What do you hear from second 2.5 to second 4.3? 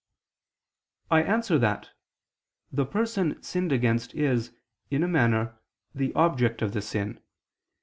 The person sinned against